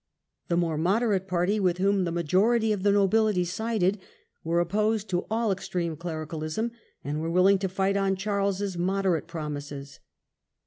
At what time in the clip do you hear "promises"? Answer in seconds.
9.27-9.99